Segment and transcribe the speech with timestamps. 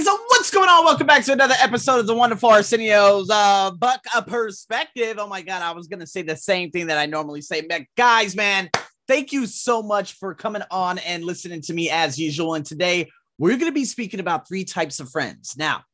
[0.00, 0.86] So what's going on?
[0.86, 5.18] Welcome back to another episode of the Wonderful Arsenio's uh Buck a Perspective.
[5.18, 7.60] Oh my god, I was gonna say the same thing that I normally say.
[7.60, 8.70] But guys, man,
[9.06, 12.54] thank you so much for coming on and listening to me as usual.
[12.54, 15.56] And today we're gonna be speaking about three types of friends.
[15.58, 15.84] Now,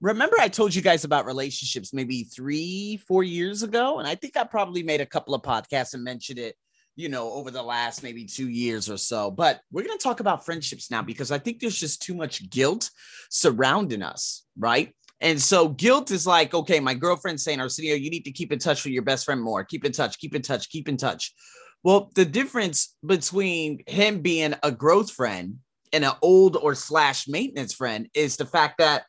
[0.00, 4.36] remember I told you guys about relationships maybe three, four years ago, and I think
[4.36, 6.56] I probably made a couple of podcasts and mentioned it
[6.96, 9.30] you know, over the last maybe two years or so.
[9.30, 12.48] But we're going to talk about friendships now because I think there's just too much
[12.50, 12.90] guilt
[13.30, 14.94] surrounding us, right?
[15.20, 18.58] And so guilt is like, okay, my girlfriend's saying, Arsenio, you need to keep in
[18.58, 19.64] touch with your best friend more.
[19.64, 21.32] Keep in touch, keep in touch, keep in touch.
[21.84, 25.58] Well, the difference between him being a growth friend
[25.92, 29.04] and an old or slash maintenance friend is the fact that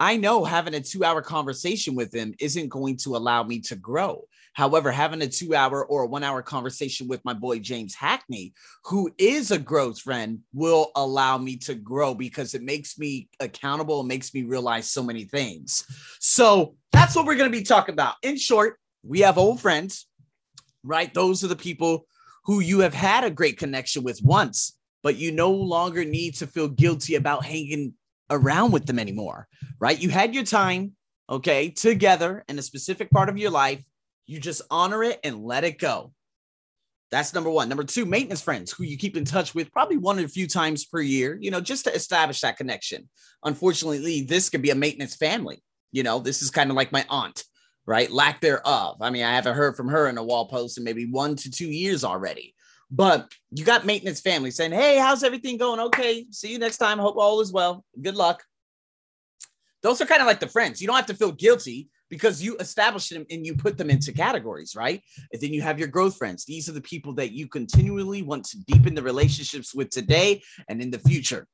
[0.00, 3.76] I know having a two hour conversation with him isn't going to allow me to
[3.76, 4.24] grow.
[4.54, 8.52] However, having a two hour or a one hour conversation with my boy James Hackney,
[8.84, 14.00] who is a growth friend, will allow me to grow because it makes me accountable
[14.00, 15.84] and makes me realize so many things.
[16.20, 18.16] So that's what we're going to be talking about.
[18.22, 20.06] In short, we have old friends,
[20.84, 21.12] right?
[21.12, 22.06] Those are the people
[22.44, 26.46] who you have had a great connection with once, but you no longer need to
[26.46, 27.94] feel guilty about hanging
[28.30, 29.48] around with them anymore,
[29.78, 29.98] right?
[29.98, 30.92] You had your time,
[31.30, 33.82] okay, together in a specific part of your life
[34.26, 36.12] you just honor it and let it go.
[37.10, 37.68] That's number one.
[37.68, 40.46] Number two, maintenance friends who you keep in touch with probably one or a few
[40.46, 43.08] times per year, you know, just to establish that connection.
[43.44, 45.62] Unfortunately, this could be a maintenance family.
[45.92, 47.44] You know, this is kind of like my aunt,
[47.84, 48.10] right?
[48.10, 48.96] Lack thereof.
[49.02, 51.50] I mean, I haven't heard from her in a wall post in maybe one to
[51.50, 52.54] two years already.
[52.90, 55.80] But you got maintenance family saying, Hey, how's everything going?
[55.80, 56.98] Okay, see you next time.
[56.98, 57.84] Hope all is well.
[58.00, 58.42] Good luck.
[59.82, 60.80] Those are kind of like the friends.
[60.80, 64.12] You don't have to feel guilty because you establish them and you put them into
[64.12, 65.02] categories, right?
[65.32, 66.44] And then you have your growth friends.
[66.44, 70.82] These are the people that you continually want to deepen the relationships with today and
[70.82, 71.46] in the future.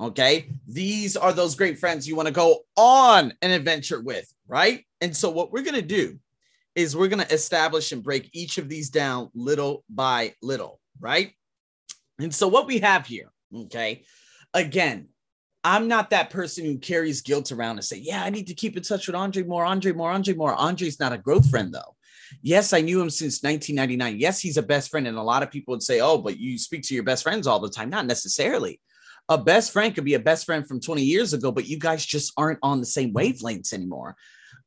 [0.00, 0.50] Okay.
[0.66, 4.82] These are those great friends you want to go on an adventure with, right?
[5.02, 6.18] And so, what we're going to do
[6.74, 11.32] is we're going to establish and break each of these down little by little, right?
[12.18, 14.04] And so, what we have here, okay,
[14.54, 15.08] again,
[15.68, 18.78] I'm not that person who carries guilt around and say, yeah, I need to keep
[18.78, 20.54] in touch with Andre more, Andre more, Andre more.
[20.54, 21.94] Andre's not a growth friend though.
[22.40, 24.18] Yes, I knew him since 1999.
[24.18, 25.06] Yes, he's a best friend.
[25.06, 27.46] And a lot of people would say, oh, but you speak to your best friends
[27.46, 27.90] all the time.
[27.90, 28.80] Not necessarily.
[29.28, 32.04] A best friend could be a best friend from 20 years ago, but you guys
[32.04, 34.16] just aren't on the same wavelengths anymore.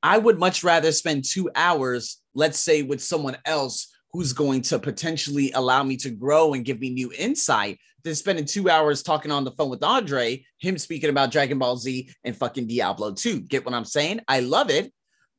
[0.04, 4.80] I would much rather spend two hours, let's say, with someone else who's going to
[4.80, 9.32] potentially allow me to grow and give me new insight than spending two hours talking
[9.32, 13.42] on the phone with Andre, him speaking about Dragon Ball Z and fucking Diablo 2.
[13.42, 14.22] Get what I'm saying?
[14.28, 14.92] I love it.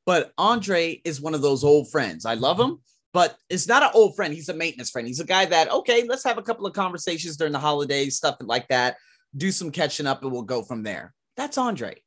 [0.07, 2.25] But Andre is one of those old friends.
[2.25, 2.79] I love him,
[3.13, 4.35] but it's not an old friend.
[4.35, 5.07] He's a maintenance friend.
[5.07, 8.37] He's a guy that, okay, let's have a couple of conversations during the holidays, stuff
[8.41, 8.97] like that,
[9.37, 11.15] do some catching up, and we'll go from there.
[11.37, 12.03] That's Andre.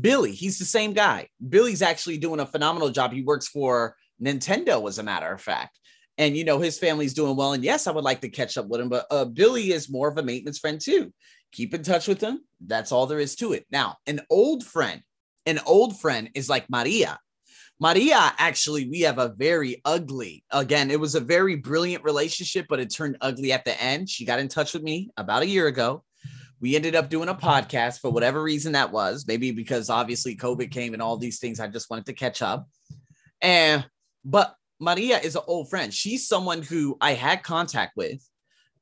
[0.00, 1.28] Billy, he's the same guy.
[1.48, 3.12] Billy's actually doing a phenomenal job.
[3.12, 5.78] He works for Nintendo, as a matter of fact
[6.18, 8.66] and you know his family's doing well and yes i would like to catch up
[8.68, 11.12] with him but uh, billy is more of a maintenance friend too.
[11.52, 12.40] Keep in touch with him.
[12.60, 13.66] That's all there is to it.
[13.70, 15.02] Now an old friend
[15.46, 17.18] an old friend is like maria.
[17.78, 22.80] Maria actually we have a very ugly again it was a very brilliant relationship but
[22.80, 24.08] it turned ugly at the end.
[24.08, 26.02] She got in touch with me about a year ago.
[26.58, 30.70] We ended up doing a podcast for whatever reason that was maybe because obviously covid
[30.70, 32.68] came and all these things i just wanted to catch up.
[33.40, 33.86] And
[34.24, 35.92] but Maria is an old friend.
[35.92, 38.26] She's someone who I had contact with.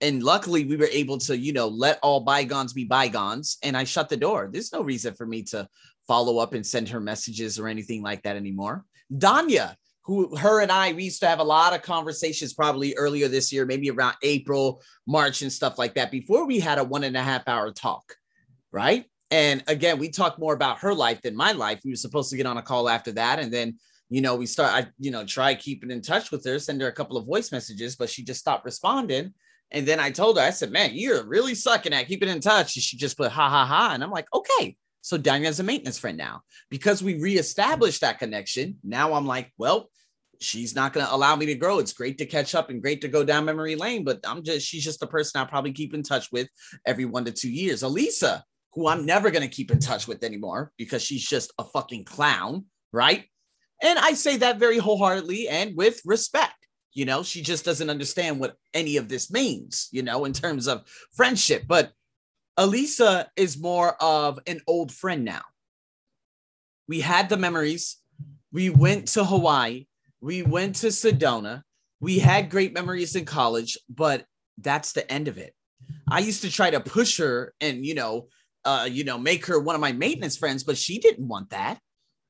[0.00, 3.58] And luckily, we were able to, you know, let all bygones be bygones.
[3.62, 4.48] And I shut the door.
[4.52, 5.68] There's no reason for me to
[6.06, 8.84] follow up and send her messages or anything like that anymore.
[9.12, 13.28] Danya, who her and I, we used to have a lot of conversations probably earlier
[13.28, 17.04] this year, maybe around April, March, and stuff like that, before we had a one
[17.04, 18.14] and a half hour talk.
[18.72, 19.06] Right.
[19.30, 21.80] And again, we talked more about her life than my life.
[21.84, 23.38] We were supposed to get on a call after that.
[23.38, 23.78] And then
[24.10, 26.88] you know, we start, I, you know, try keeping in touch with her, send her
[26.88, 29.32] a couple of voice messages, but she just stopped responding.
[29.70, 32.76] And then I told her, I said, man, you're really sucking at keeping in touch.
[32.76, 33.90] And she just put ha ha ha.
[33.92, 34.76] And I'm like, okay.
[35.00, 38.76] So Danya's a maintenance friend now because we reestablished that connection.
[38.84, 39.90] Now I'm like, well,
[40.40, 41.78] she's not going to allow me to grow.
[41.78, 44.66] It's great to catch up and great to go down memory lane, but I'm just,
[44.66, 46.48] she's just a person I'll probably keep in touch with
[46.86, 47.82] every one to two years.
[47.82, 51.64] Elisa, who I'm never going to keep in touch with anymore because she's just a
[51.64, 53.26] fucking clown, right?
[53.84, 56.54] And I say that very wholeheartedly and with respect.
[56.94, 60.66] You know, she just doesn't understand what any of this means, you know, in terms
[60.66, 61.64] of friendship.
[61.68, 61.92] But
[62.56, 65.42] Elisa is more of an old friend now.
[66.88, 67.98] We had the memories.
[68.52, 69.86] We went to Hawaii.
[70.20, 71.62] We went to Sedona.
[72.00, 74.24] We had great memories in college, but
[74.58, 75.52] that's the end of it.
[76.08, 78.28] I used to try to push her and, you know,
[78.64, 81.80] uh, you know, make her one of my maintenance friends, but she didn't want that.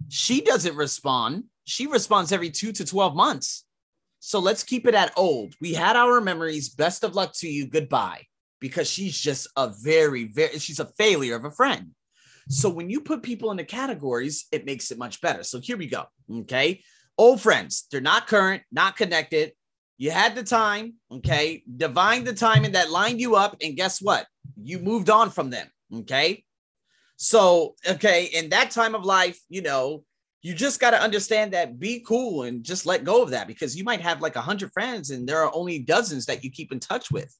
[0.08, 1.44] She doesn't respond.
[1.64, 3.64] She responds every two to 12 months.
[4.20, 5.54] So let's keep it at old.
[5.60, 6.70] We had our memories.
[6.70, 7.66] Best of luck to you.
[7.66, 8.22] Goodbye.
[8.60, 11.90] Because she's just a very, very, she's a failure of a friend.
[12.48, 15.42] So when you put people into categories, it makes it much better.
[15.42, 16.04] So here we go.
[16.30, 16.82] Okay.
[17.16, 19.52] Old friends, they're not current, not connected.
[19.96, 24.26] You had the time, okay, divine the timing that lined you up, and guess what?
[24.60, 26.43] You moved on from them, okay.
[27.24, 30.04] So, okay, in that time of life, you know,
[30.42, 33.74] you just got to understand that be cool and just let go of that because
[33.76, 36.70] you might have like a hundred friends and there are only dozens that you keep
[36.70, 37.34] in touch with,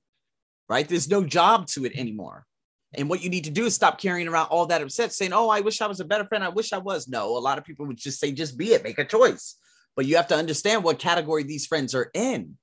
[0.68, 0.88] right?
[0.88, 2.46] There's no job to it anymore.
[2.94, 5.48] And what you need to do is stop carrying around all that upset, saying, Oh,
[5.48, 6.44] I wish I was a better friend.
[6.44, 7.08] I wish I was.
[7.08, 9.56] No, a lot of people would just say, just be it, make a choice
[9.96, 12.56] but you have to understand what category these friends are in.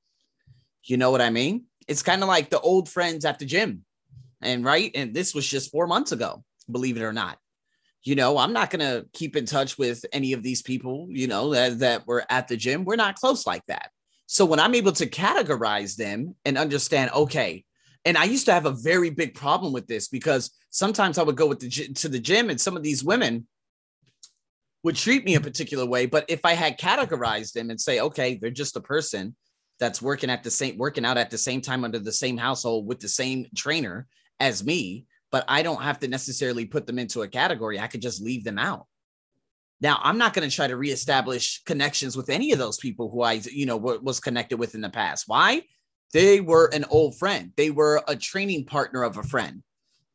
[0.84, 1.66] You know what I mean?
[1.88, 3.86] It's kind of like the old friends at the gym.
[4.42, 4.92] And right.
[4.96, 7.38] And this was just four months ago, believe it or not.
[8.04, 11.28] You know, I'm not going to keep in touch with any of these people, you
[11.28, 12.84] know, that, that were at the gym.
[12.84, 13.92] We're not close like that.
[14.26, 17.66] So when I'm able to categorize them and understand, okay,
[18.06, 21.36] and I used to have a very big problem with this because sometimes I would
[21.36, 23.48] go with the to the gym and some of these women
[24.84, 26.08] would treat me a particular way.
[26.08, 29.36] But if I had categorized them and say, okay, they're just a person
[29.80, 32.88] that's working at the same working out at the same time under the same household
[32.88, 34.08] with the same trainer
[34.40, 37.80] as me, but I don't have to necessarily put them into a category.
[37.80, 38.88] I could just leave them out.
[39.80, 43.24] Now, I'm not going to try to reestablish connections with any of those people who
[43.24, 45.24] I, you know, was connected with in the past.
[45.28, 45.64] Why?
[46.14, 47.52] They were an old friend.
[47.56, 49.64] They were a training partner of a friend.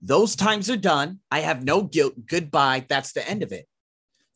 [0.03, 1.21] Those times are done.
[1.31, 2.15] I have no guilt.
[2.27, 2.87] Goodbye.
[2.89, 3.67] That's the end of it.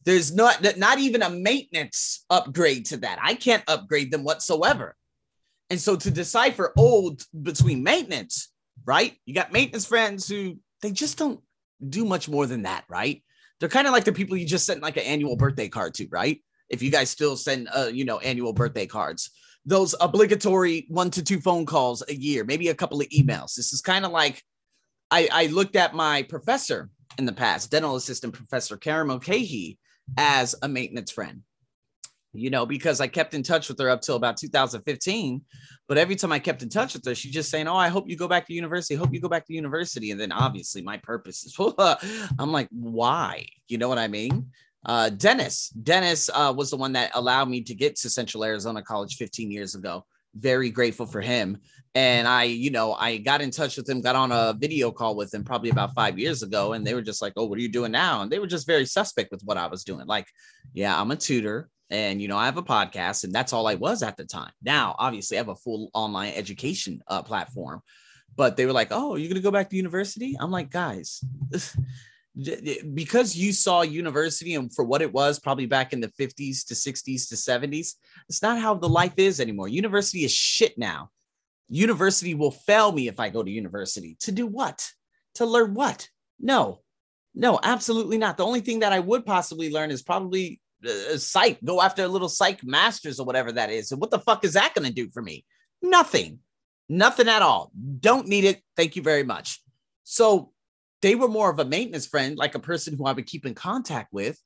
[0.05, 3.19] There's not not even a maintenance upgrade to that.
[3.23, 4.97] I can't upgrade them whatsoever.
[5.69, 8.51] And so to decipher old between maintenance,
[8.87, 9.15] right?
[9.27, 11.41] You got maintenance friends who they just don't
[11.89, 13.23] do much more than that, right?
[13.59, 16.09] They're kind of like the people you just sent like an annual birthday card to,
[16.09, 16.43] right?
[16.69, 19.31] If you guys still send uh, you know, annual birthday cards,
[19.67, 23.55] those obligatory one to two phone calls a year, maybe a couple of emails.
[23.55, 24.43] This is kind of like
[25.11, 26.89] I, I looked at my professor
[27.19, 29.79] in the past, dental assistant professor Karen Mulcahy,
[30.17, 31.43] as a maintenance friend
[32.33, 35.43] you know, because I kept in touch with her up till about 2015.
[35.89, 38.09] But every time I kept in touch with her, she's just saying, Oh, I hope
[38.09, 38.95] you go back to university.
[38.95, 40.11] Hope you go back to university.
[40.13, 41.57] And then obviously my purpose is,
[42.39, 43.47] I'm like, why?
[43.69, 44.51] You know what I mean?
[44.87, 48.83] Uh, Dennis, Dennis uh, was the one that allowed me to get to Central Arizona
[48.83, 50.07] College 15 years ago.
[50.35, 51.59] Very grateful for him.
[51.97, 55.17] And I, you know, I got in touch with him, got on a video call
[55.17, 56.75] with him probably about five years ago.
[56.75, 58.23] And they were just like, Oh, what are you doing now?
[58.23, 60.07] And they were just very suspect with what I was doing.
[60.07, 60.29] Like,
[60.73, 63.75] yeah, I'm a tutor and, you know, I have a podcast and that's all I
[63.75, 64.53] was at the time.
[64.63, 67.81] Now, obviously, I have a full online education uh, platform,
[68.37, 70.37] but they were like, Oh, you're going to go back to university?
[70.39, 71.23] I'm like, guys,
[72.95, 76.75] because you saw university and for what it was probably back in the 50s to
[76.75, 77.95] 60s to 70s,
[78.29, 79.69] it's not how the life is anymore.
[79.69, 81.11] University is shit now
[81.71, 84.17] University will fail me if I go to university.
[84.21, 84.91] To do what?
[85.37, 86.09] To learn what?
[86.41, 86.81] No,
[87.35, 88.37] no, absolutely not.
[88.37, 92.09] The only thing that I would possibly learn is probably uh, psych, go after a
[92.09, 93.93] little psych masters or whatever that is.
[93.93, 95.45] And what the fuck is that going to do for me?
[95.83, 96.41] Nothing,
[96.89, 97.71] nothing at all.
[98.01, 98.61] Don't need it.
[98.77, 99.61] Thank you very much.
[100.05, 100.53] So
[101.03, 103.55] they were more of a maintenance friend, like a person who I would keep in
[103.55, 104.39] contact with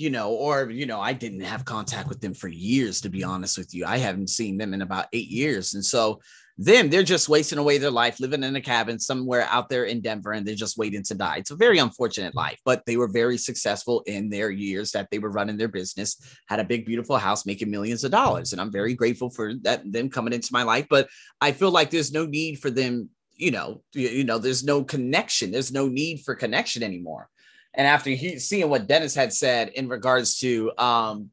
[0.00, 3.22] you know, or, you know, I didn't have contact with them for years, to be
[3.22, 3.84] honest with you.
[3.84, 5.74] I haven't seen them in about eight years.
[5.74, 6.22] And so
[6.60, 10.02] them, they're just wasting away their life living in a cabin somewhere out there in
[10.02, 11.38] Denver and they're just waiting to die.
[11.38, 15.18] It's a very unfortunate life, but they were very successful in their years that they
[15.18, 18.52] were running their business, had a big, beautiful house making millions of dollars.
[18.52, 20.86] And I'm very grateful for that, them coming into my life.
[20.90, 21.08] But
[21.40, 24.84] I feel like there's no need for them, you know, you, you know, there's no
[24.84, 25.50] connection.
[25.50, 27.30] There's no need for connection anymore.
[27.72, 31.30] And after he, seeing what Dennis had said in regards to, um,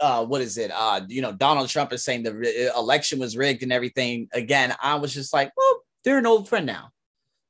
[0.00, 0.70] uh, what is it?
[0.74, 4.28] Uh, you know, Donald Trump is saying the re- uh, election was rigged and everything.
[4.32, 6.90] Again, I was just like, well, they're an old friend now.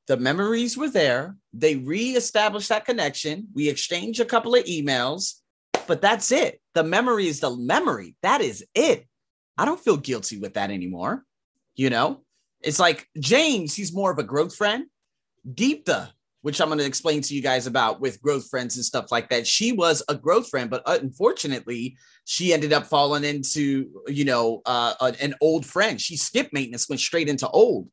[0.07, 1.37] The memories were there.
[1.53, 3.49] They reestablished that connection.
[3.55, 5.35] We exchanged a couple of emails,
[5.87, 6.61] but that's it.
[6.75, 8.15] The memory is the memory.
[8.23, 9.07] That is it.
[9.59, 11.25] I don't feel guilty with that anymore.
[11.75, 12.23] You know,
[12.61, 14.87] it's like James, he's more of a growth friend.
[15.49, 16.11] Deepta,
[16.47, 19.29] which I'm going to explain to you guys about with growth friends and stuff like
[19.31, 19.49] that.
[19.49, 24.95] She was a growth friend, but unfortunately, she ended up falling into, you know, uh,
[25.19, 26.01] an old friend.
[26.01, 27.89] She skipped maintenance, went straight into old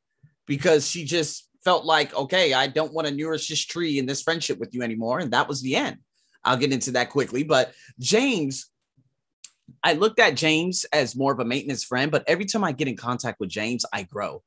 [0.46, 4.22] because she just felt like, okay, I don't want to nourish this tree in this
[4.22, 5.18] friendship with you anymore.
[5.18, 5.98] And that was the end.
[6.44, 7.42] I'll get into that quickly.
[7.42, 8.70] But James,
[9.82, 12.88] I looked at James as more of a maintenance friend, but every time I get
[12.88, 14.44] in contact with James, I grow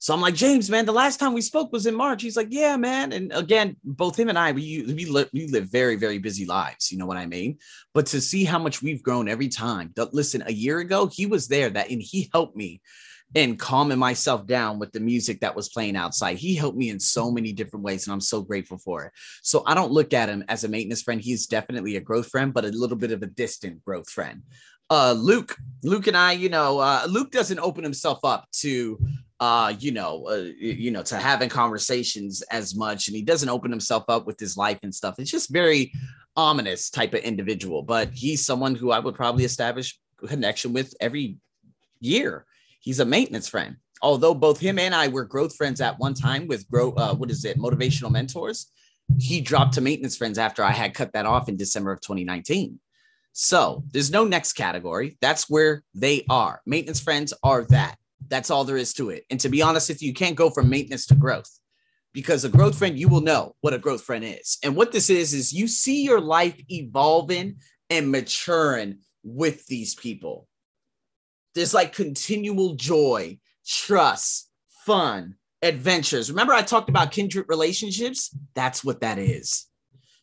[0.00, 2.22] So I'm like, James, man, the last time we spoke was in March.
[2.22, 3.12] He's like, yeah, man.
[3.12, 6.90] And again, both him and I, we we we live very, very busy lives.
[6.90, 7.58] You know what I mean?
[7.92, 9.92] But to see how much we've grown every time.
[10.12, 12.80] Listen, a year ago, he was there that and he helped me
[13.34, 16.38] in calming myself down with the music that was playing outside.
[16.38, 19.12] He helped me in so many different ways, and I'm so grateful for it.
[19.42, 21.20] So I don't look at him as a maintenance friend.
[21.20, 24.44] He's definitely a growth friend, but a little bit of a distant growth friend.
[24.88, 28.98] Uh, Luke, Luke and I, you know, uh, Luke doesn't open himself up to
[29.40, 33.70] uh, you know, uh, you know, to having conversations as much, and he doesn't open
[33.70, 35.18] himself up with his life and stuff.
[35.18, 35.92] It's just very
[36.36, 41.38] ominous type of individual, but he's someone who I would probably establish connection with every
[42.00, 42.44] year.
[42.80, 43.76] He's a maintenance friend.
[44.02, 47.30] Although both him and I were growth friends at one time with grow, uh, what
[47.30, 48.70] is it, motivational mentors.
[49.18, 52.78] He dropped to maintenance friends after I had cut that off in December of 2019.
[53.32, 55.18] So there's no next category.
[55.20, 56.62] That's where they are.
[56.66, 57.96] Maintenance friends are that.
[58.30, 59.26] That's all there is to it.
[59.28, 61.50] And to be honest with you, you can't go from maintenance to growth
[62.12, 64.58] because a growth friend, you will know what a growth friend is.
[64.62, 67.56] And what this is, is you see your life evolving
[67.90, 70.46] and maturing with these people.
[71.54, 74.48] There's like continual joy, trust,
[74.86, 76.30] fun, adventures.
[76.30, 78.34] Remember, I talked about kindred relationships?
[78.54, 79.66] That's what that is.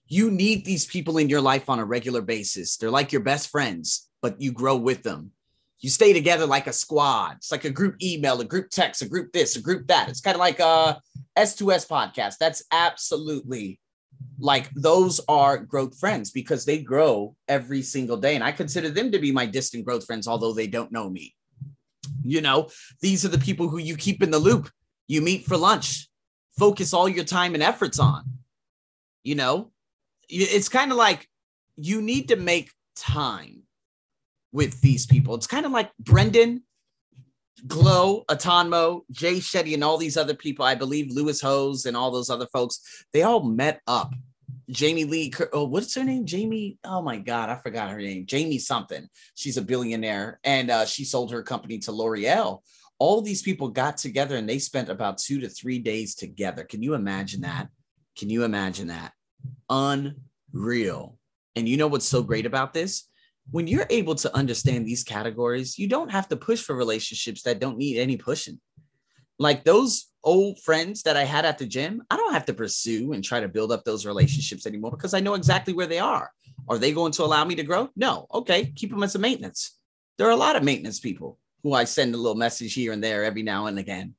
[0.08, 2.78] You need these people in your life on a regular basis.
[2.78, 5.32] They're like your best friends, but you grow with them
[5.80, 7.36] you stay together like a squad.
[7.38, 10.10] It's like a group email, a group text, a group this, a group that.
[10.10, 10.96] It's kind of like uh,
[11.36, 12.36] a S2S podcast.
[12.40, 13.80] That's absolutely
[14.40, 18.34] like those are growth friends because they grow every single day.
[18.34, 21.36] And I consider them to be my distant growth friends, although they don't know me.
[22.24, 22.70] You know,
[23.02, 24.70] these are the people who you keep in the loop.
[25.08, 26.10] You meet for lunch,
[26.58, 28.24] focus all your time and efforts on.
[29.24, 29.72] You know,
[30.28, 31.28] it's kind of like
[31.76, 33.64] you need to make time
[34.52, 35.36] with these people.
[35.36, 36.64] It's kind of like Brendan,
[37.66, 40.64] Glow, Atonmo, Jay Shetty, and all these other people.
[40.66, 43.06] I believe Lewis Howes and all those other folks.
[43.14, 44.14] They all met up.
[44.70, 46.26] Jamie Lee, oh, what's her name?
[46.26, 46.78] Jamie.
[46.84, 48.26] Oh my God, I forgot her name.
[48.26, 49.08] Jamie something.
[49.34, 52.62] She's a billionaire, and uh, she sold her company to L'Oreal.
[53.00, 56.64] All these people got together and they spent about two to three days together.
[56.64, 57.70] Can you imagine that?
[58.18, 59.14] Can you imagine that?
[59.70, 61.18] Unreal.
[61.56, 63.08] And you know what's so great about this?
[63.52, 67.60] When you're able to understand these categories, you don't have to push for relationships that
[67.60, 68.60] don't need any pushing.
[69.40, 73.14] Like those old friends that I had at the gym, I don't have to pursue
[73.14, 76.32] and try to build up those relationships anymore because I know exactly where they are.
[76.68, 77.90] Are they going to allow me to grow?
[77.96, 78.28] No.
[78.34, 79.78] Okay, keep them as a maintenance.
[80.18, 83.04] There are a lot of maintenance people who I send a little message here and
[83.04, 84.16] there every now and again,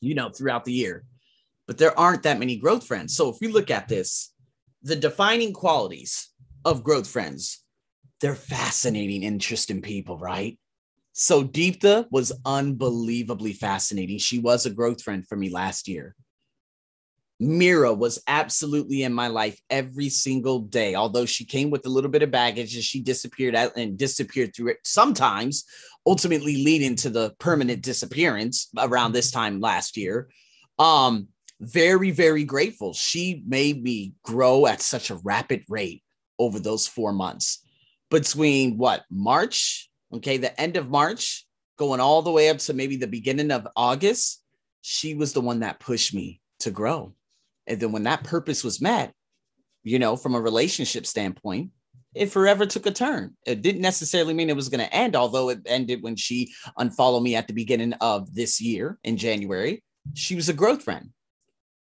[0.00, 1.04] you know, throughout the year.
[1.66, 3.14] But there aren't that many growth friends.
[3.14, 4.32] So if we look at this,
[4.82, 6.30] the defining qualities
[6.64, 7.61] of growth friends
[8.22, 10.58] they're fascinating, interesting people, right?
[11.12, 14.18] So Deepta was unbelievably fascinating.
[14.18, 16.14] She was a growth friend for me last year.
[17.40, 22.10] Mira was absolutely in my life every single day, although she came with a little
[22.10, 25.64] bit of baggage and she disappeared out and disappeared through it sometimes,
[26.06, 30.28] ultimately leading to the permanent disappearance around this time last year.
[30.78, 31.26] Um,
[31.60, 32.94] very, very grateful.
[32.94, 36.04] She made me grow at such a rapid rate
[36.38, 37.58] over those four months
[38.12, 41.46] between what March, okay, the end of March,
[41.78, 44.42] going all the way up to maybe the beginning of August,
[44.82, 47.14] she was the one that pushed me to grow.
[47.66, 49.14] And then when that purpose was met,
[49.82, 51.70] you know, from a relationship standpoint,
[52.14, 53.34] it forever took a turn.
[53.46, 57.22] It didn't necessarily mean it was going to end, although it ended when she unfollowed
[57.22, 59.82] me at the beginning of this year in January.
[60.12, 61.10] She was a growth friend.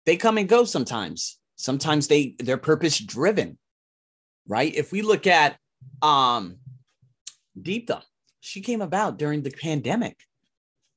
[0.06, 1.40] They come and go sometimes.
[1.56, 3.58] Sometimes they they're purpose driven,
[4.48, 4.74] right?
[4.76, 5.58] If we look at
[6.02, 6.58] um,
[7.60, 8.02] Deepta,
[8.40, 10.18] she came about during the pandemic.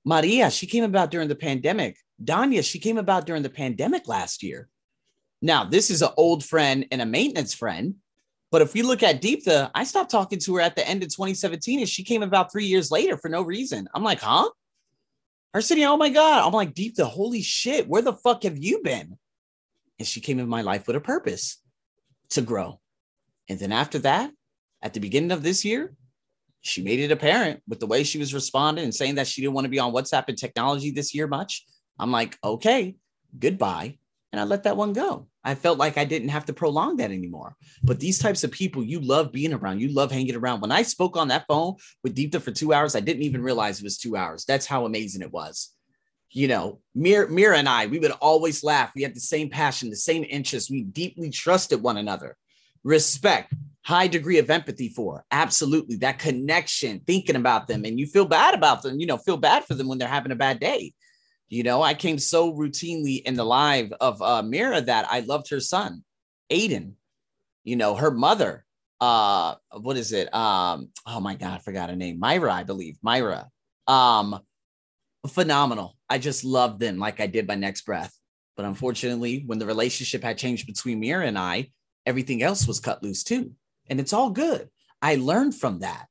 [0.05, 1.97] Maria, she came about during the pandemic.
[2.23, 4.69] Danya, she came about during the pandemic last year.
[5.41, 7.97] Now, this is an old friend and a maintenance friend.
[8.51, 11.09] But if we look at Deepta, I stopped talking to her at the end of
[11.09, 13.89] 2017 and she came about three years later for no reason.
[13.95, 14.51] I'm like, huh?
[15.55, 16.47] Arsenio, oh my God.
[16.47, 19.19] I'm like, Deepta, holy shit, where the fuck have you been?
[19.99, 21.59] And she came in my life with a purpose
[22.31, 22.81] to grow.
[23.49, 24.31] And then after that,
[24.83, 25.95] at the beginning of this year,
[26.61, 29.55] she made it apparent with the way she was responding and saying that she didn't
[29.55, 31.67] want to be on WhatsApp and technology this year much.
[31.99, 32.97] I'm like, okay,
[33.39, 33.99] goodbye.
[34.33, 35.29] And I let that one go.
[35.45, 37.57] I felt like I didn't have to prolong that anymore.
[37.83, 40.61] But these types of people, you love being around, you love hanging around.
[40.61, 43.79] When I spoke on that phone with Deepta for two hours, I didn't even realize
[43.79, 44.45] it was two hours.
[44.45, 45.71] That's how amazing it was.
[46.31, 48.93] You know, Mira, Mira and I, we would always laugh.
[48.95, 50.71] We had the same passion, the same interests.
[50.71, 52.37] We deeply trusted one another.
[52.85, 53.53] Respect,
[53.85, 55.25] high degree of empathy for.
[55.31, 55.97] Absolutely.
[55.97, 59.65] That connection, thinking about them, and you feel bad about them, you know, feel bad
[59.65, 60.93] for them when they're having a bad day.
[61.49, 65.51] You know, I came so routinely in the live of uh, Mira that I loved
[65.51, 66.03] her son,
[66.51, 66.95] Aiden.
[67.65, 68.65] You know, her mother.
[69.01, 70.33] Uh, what is it?
[70.33, 72.19] Um, oh my god, I forgot her name.
[72.19, 72.97] Myra, I believe.
[73.03, 73.49] Myra.
[73.87, 74.39] Um,
[75.29, 75.97] phenomenal.
[76.09, 78.17] I just loved them like I did my next breath.
[78.57, 81.71] But unfortunately, when the relationship had changed between Mira and I,
[82.07, 83.53] everything else was cut loose too.
[83.89, 84.69] And it's all good.
[85.01, 86.07] I learned from that.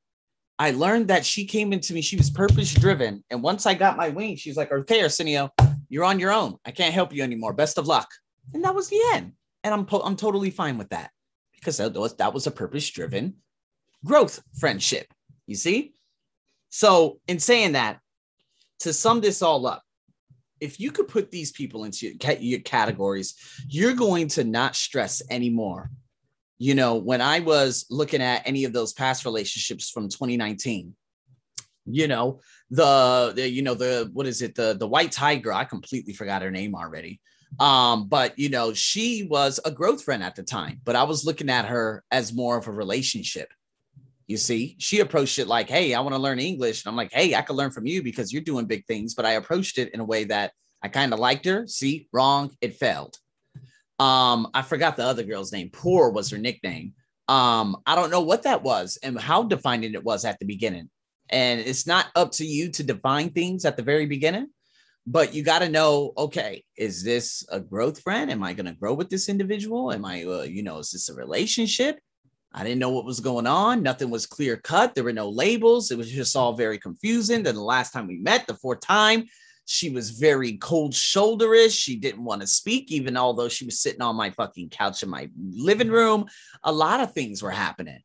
[0.60, 3.24] I learned that she came into me, she was purpose driven.
[3.32, 5.50] And once I got my wings, she's like, okay, Arsenio,
[5.90, 6.58] you're on your own.
[6.66, 7.54] I can't help you anymore.
[7.54, 8.08] Best of luck.
[8.54, 9.34] And that was the end.
[9.64, 11.10] And I'm, po- I'm totally fine with that
[11.56, 13.36] because that was, that was a purpose driven
[14.06, 15.08] growth friendship.
[15.48, 15.94] You see?
[16.70, 18.00] So, in saying that,
[18.80, 19.84] to sum this all up,
[20.60, 23.36] if you could put these people into your categories,
[23.68, 25.90] you're going to not stress anymore.
[26.62, 30.96] You know, when I was looking at any of those past relationships from 2019,
[31.88, 32.40] you know,
[32.70, 36.44] the, the you know, the what is it, the the white tiger, I completely forgot
[36.44, 37.20] her name already.
[37.60, 41.26] Um, but you know, she was a growth friend at the time, but I was
[41.26, 43.52] looking at her as more of a relationship.
[44.28, 46.86] You see, she approached it like, Hey, I want to learn English.
[46.86, 49.16] And I'm like, Hey, I could learn from you because you're doing big things.
[49.16, 50.52] But I approached it in a way that
[50.84, 51.66] I kind of liked her.
[51.66, 52.52] See, wrong.
[52.62, 53.18] It failed.
[54.02, 55.70] Um, I forgot the other girl's name.
[55.72, 56.94] Poor was her nickname.
[57.28, 60.90] Um, I don't know what that was and how defining it was at the beginning.
[61.30, 64.48] And it's not up to you to define things at the very beginning,
[65.06, 68.32] but you got to know okay, is this a growth friend?
[68.32, 69.92] Am I going to grow with this individual?
[69.94, 72.00] Am I, uh, you know, is this a relationship?
[72.52, 73.84] I didn't know what was going on.
[73.84, 74.96] Nothing was clear cut.
[74.96, 75.92] There were no labels.
[75.92, 77.44] It was just all very confusing.
[77.44, 79.26] Then the last time we met, the fourth time,
[79.72, 81.72] she was very cold shoulderish.
[81.72, 85.10] She didn't want to speak, even although she was sitting on my fucking couch in
[85.10, 85.96] my living mm-hmm.
[85.96, 86.26] room.
[86.64, 88.00] A lot of things were happening.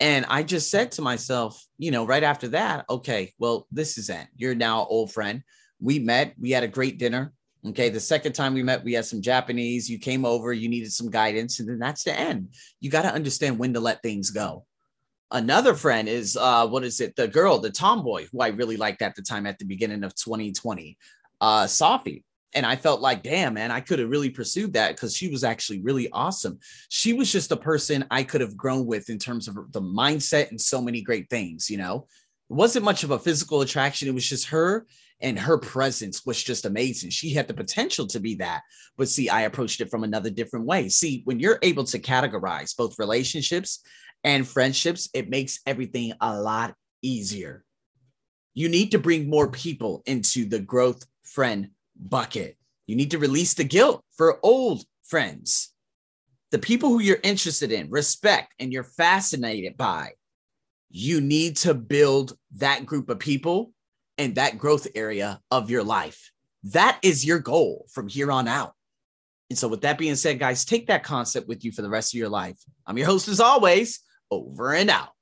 [0.00, 4.10] And I just said to myself, you know, right after that, okay, well, this is
[4.10, 4.26] it.
[4.36, 5.44] You're now old friend.
[5.80, 7.32] We met, we had a great dinner.
[7.64, 7.90] Okay.
[7.90, 9.88] The second time we met, we had some Japanese.
[9.88, 12.54] You came over, you needed some guidance, and then that's the end.
[12.80, 14.64] You got to understand when to let things go.
[15.30, 17.14] Another friend is uh, what is it?
[17.16, 20.14] The girl, the tomboy, who I really liked at the time at the beginning of
[20.14, 20.96] 2020,
[21.40, 22.24] uh, Sophie.
[22.54, 25.44] And I felt like, damn, man, I could have really pursued that because she was
[25.44, 26.58] actually really awesome.
[26.88, 30.50] She was just a person I could have grown with in terms of the mindset
[30.50, 32.06] and so many great things, you know.
[32.48, 34.08] It wasn't much of a physical attraction.
[34.08, 34.86] It was just her
[35.20, 37.10] and her presence was just amazing.
[37.10, 38.62] She had the potential to be that.
[38.96, 40.88] But see, I approached it from another different way.
[40.88, 43.82] See, when you're able to categorize both relationships
[44.24, 47.64] and friendships, it makes everything a lot easier.
[48.54, 52.56] You need to bring more people into the growth friend bucket.
[52.86, 55.72] You need to release the guilt for old friends.
[56.50, 60.12] The people who you're interested in, respect, and you're fascinated by,
[60.90, 63.72] you need to build that group of people
[64.16, 66.32] and that growth area of your life.
[66.64, 68.72] That is your goal from here on out.
[69.50, 72.12] And so, with that being said, guys, take that concept with you for the rest
[72.12, 72.58] of your life.
[72.86, 75.14] I'm your host, as always, over and out.